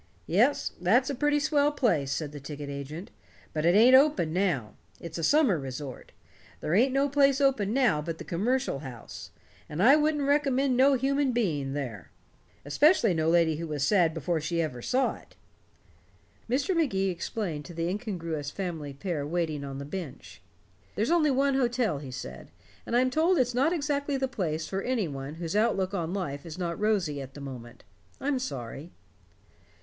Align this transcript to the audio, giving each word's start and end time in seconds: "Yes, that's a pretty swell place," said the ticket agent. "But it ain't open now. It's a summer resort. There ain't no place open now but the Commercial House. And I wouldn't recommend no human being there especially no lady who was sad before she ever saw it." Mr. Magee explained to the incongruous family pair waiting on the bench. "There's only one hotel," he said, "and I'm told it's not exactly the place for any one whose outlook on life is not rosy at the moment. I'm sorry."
"Yes, 0.25 0.71
that's 0.81 1.11
a 1.11 1.13
pretty 1.13 1.39
swell 1.39 1.71
place," 1.71 2.11
said 2.11 2.31
the 2.31 2.39
ticket 2.39 2.69
agent. 2.71 3.11
"But 3.53 3.65
it 3.65 3.75
ain't 3.75 3.93
open 3.93 4.33
now. 4.33 4.73
It's 4.99 5.19
a 5.19 5.23
summer 5.23 5.59
resort. 5.59 6.11
There 6.59 6.73
ain't 6.73 6.91
no 6.91 7.07
place 7.07 7.39
open 7.39 7.71
now 7.71 8.01
but 8.01 8.17
the 8.17 8.23
Commercial 8.23 8.79
House. 8.79 9.29
And 9.69 9.79
I 9.79 9.95
wouldn't 9.95 10.23
recommend 10.23 10.75
no 10.75 10.95
human 10.95 11.33
being 11.33 11.73
there 11.73 12.09
especially 12.65 13.13
no 13.13 13.29
lady 13.29 13.57
who 13.57 13.67
was 13.67 13.85
sad 13.85 14.15
before 14.15 14.41
she 14.41 14.59
ever 14.59 14.81
saw 14.81 15.17
it." 15.17 15.35
Mr. 16.49 16.75
Magee 16.75 17.09
explained 17.11 17.65
to 17.65 17.73
the 17.75 17.87
incongruous 17.87 18.49
family 18.49 18.93
pair 18.93 19.23
waiting 19.23 19.63
on 19.63 19.77
the 19.77 19.85
bench. 19.85 20.41
"There's 20.95 21.11
only 21.11 21.29
one 21.29 21.53
hotel," 21.53 21.99
he 21.99 22.09
said, 22.09 22.49
"and 22.87 22.95
I'm 22.97 23.11
told 23.11 23.37
it's 23.37 23.53
not 23.53 23.71
exactly 23.71 24.17
the 24.17 24.27
place 24.27 24.67
for 24.67 24.81
any 24.81 25.07
one 25.07 25.35
whose 25.35 25.55
outlook 25.55 25.93
on 25.93 26.11
life 26.11 26.43
is 26.43 26.57
not 26.57 26.79
rosy 26.79 27.21
at 27.21 27.35
the 27.35 27.39
moment. 27.41 27.83
I'm 28.19 28.39
sorry." 28.39 28.93